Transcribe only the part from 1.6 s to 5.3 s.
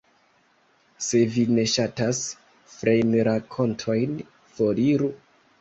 ŝatas feinrakontojn, foriru.